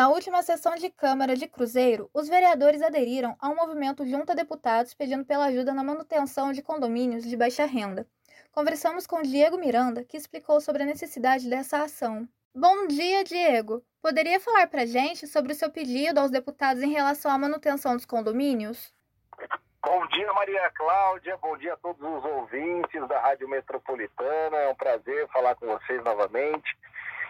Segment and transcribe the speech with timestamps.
[0.00, 4.34] Na última sessão de Câmara de Cruzeiro, os vereadores aderiram a um movimento junto a
[4.34, 8.06] deputados pedindo pela ajuda na manutenção de condomínios de baixa renda.
[8.50, 12.26] Conversamos com Diego Miranda, que explicou sobre a necessidade dessa ação.
[12.54, 13.84] Bom dia, Diego.
[14.00, 18.06] Poderia falar para gente sobre o seu pedido aos deputados em relação à manutenção dos
[18.06, 18.94] condomínios?
[19.84, 21.36] Bom dia, Maria Cláudia.
[21.36, 24.56] Bom dia a todos os ouvintes da Rádio Metropolitana.
[24.56, 26.74] É um prazer falar com vocês novamente.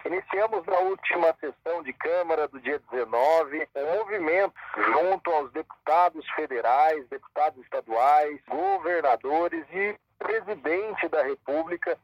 [0.03, 7.07] Iniciamos na última sessão de Câmara do dia 19 um movimento junto aos deputados federais,
[7.07, 11.97] deputados estaduais, governadores e presidente da República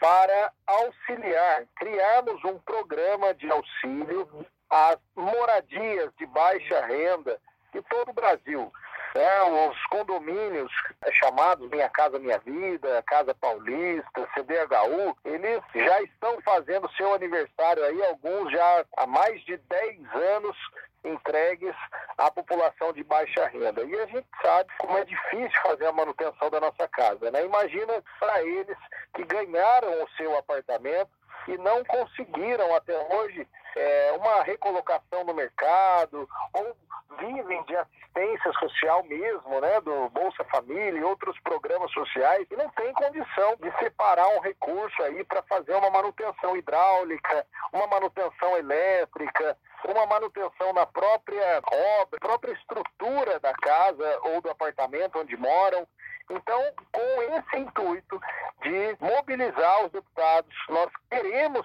[0.00, 4.28] para auxiliar, criarmos um programa de auxílio
[4.68, 7.40] às moradias de baixa renda
[7.72, 8.72] de todo o Brasil.
[9.14, 10.72] É, os condomínios
[11.12, 18.04] chamados Minha Casa Minha Vida, Casa Paulista, CDHU, eles já estão fazendo seu aniversário aí,
[18.06, 20.56] alguns já há mais de 10 anos
[21.04, 21.74] entregues
[22.18, 23.82] à população de baixa renda.
[23.84, 27.30] E a gente sabe como é difícil fazer a manutenção da nossa casa.
[27.30, 27.44] Né?
[27.44, 28.76] Imagina para eles
[29.14, 31.10] que ganharam o seu apartamento
[31.48, 36.76] e não conseguiram até hoje é, uma recolocação no mercado ou
[37.18, 42.68] vivem de assistência social mesmo, né, do Bolsa Família e outros programas sociais, e não
[42.70, 49.56] tem condição de separar um recurso aí para fazer uma manutenção hidráulica, uma manutenção elétrica,
[49.84, 51.60] uma manutenção na própria
[52.02, 55.86] obra, própria estrutura da casa ou do apartamento onde moram.
[56.30, 56.58] Então,
[56.90, 58.18] com esse intuito
[58.62, 60.13] de mobilizar os deputados,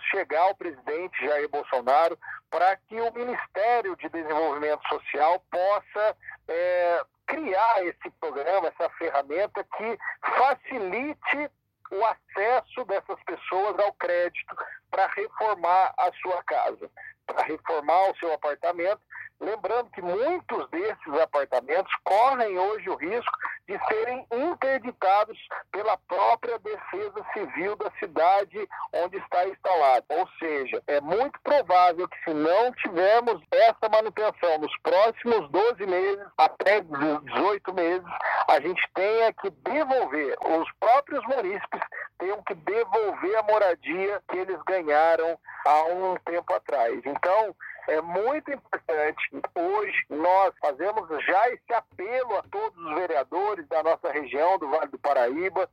[0.04, 2.18] chegar ao presidente Jair Bolsonaro
[2.50, 9.98] para que o Ministério de Desenvolvimento Social possa é, criar esse programa, essa ferramenta que
[10.22, 11.52] facilite
[11.92, 14.56] o acesso dessas pessoas ao crédito
[14.90, 16.90] para reformar a sua casa,
[17.26, 19.02] para reformar o seu apartamento.
[19.40, 23.32] Lembrando que muitos desses apartamentos correm hoje o risco
[23.68, 25.38] de serem interditados
[25.72, 26.60] pela própria
[26.92, 30.06] Defesa Civil da cidade onde está instalado.
[30.10, 36.26] Ou seja, é muito provável que se não tivermos essa manutenção nos próximos 12 meses,
[36.38, 38.08] até 18 meses,
[38.48, 41.82] a gente tenha que devolver, os próprios munícipes
[42.18, 47.00] tenham que devolver a moradia que eles ganharam há um tempo atrás.
[47.06, 47.56] Então,
[47.90, 49.30] é muito importante.
[49.56, 54.92] Hoje nós fazemos já esse apelo a todos os vereadores da nossa região, do Vale
[54.92, 55.68] do Paraíba.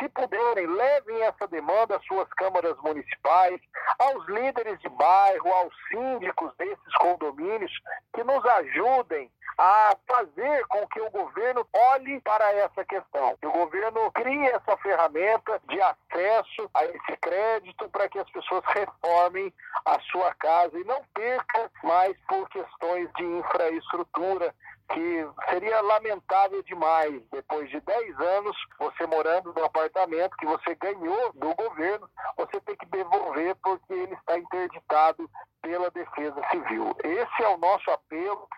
[0.00, 3.60] Se puderem, levem essa demanda às suas câmaras municipais,
[3.98, 7.72] aos líderes de bairro, aos síndicos desses condomínios,
[8.14, 13.36] que nos ajudem a fazer com que o governo olhe para essa questão.
[13.36, 18.64] Que o governo crie essa ferramenta de acesso a esse crédito para que as pessoas
[18.68, 19.52] reformem
[19.84, 24.54] a sua casa e não percam mais por questões de infraestrutura
[24.92, 31.32] que seria lamentável demais, depois de 10 anos, você morando no apartamento que você ganhou
[31.34, 35.30] do governo, você tem que devolver porque ele está interditado
[35.62, 36.96] pela Defesa Civil.
[37.04, 38.48] Esse é o nosso apelo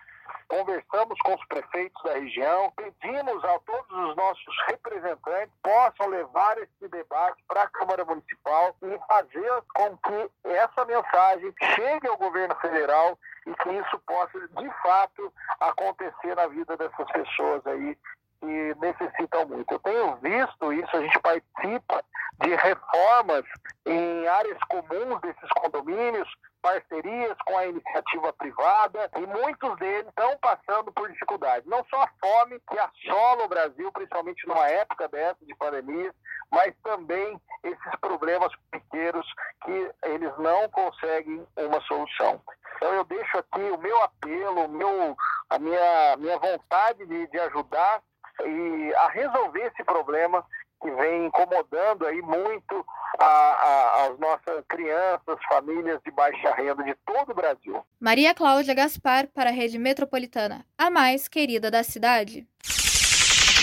[0.47, 6.87] conversamos com os prefeitos da região, pedimos a todos os nossos representantes possam levar esse
[6.89, 13.17] debate para a Câmara Municipal e fazer com que essa mensagem chegue ao governo federal
[13.45, 17.97] e que isso possa, de fato, acontecer na vida dessas pessoas aí
[18.39, 19.73] que necessitam muito.
[19.73, 22.03] Eu tenho visto isso, a gente participa
[22.41, 23.45] de reformas
[23.85, 26.29] em áreas comuns desses condomínios,
[26.63, 31.69] parcerias com a iniciativa privada e muitos deles estão passando por dificuldades.
[31.69, 36.15] Não só a fome que assola o Brasil, principalmente numa época dessa de pandemia,
[36.49, 39.27] mas também esses problemas pequenos
[39.65, 42.41] que eles não conseguem uma solução.
[42.77, 45.17] Então eu deixo aqui o meu apelo, o meu,
[45.49, 48.01] a minha, minha vontade de, de ajudar
[48.45, 50.45] e a resolver esse problema
[50.83, 52.85] que vem incomodando aí muito
[53.17, 57.81] a, a, as nossas crianças, famílias de baixa renda de todo o Brasil.
[57.99, 62.45] Maria Cláudia Gaspar para a Rede Metropolitana, a mais querida da cidade.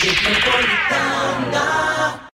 [0.03, 2.30] Metropolitana.